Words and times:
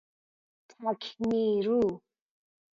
تک 0.69 1.03
نیرو 1.27 1.81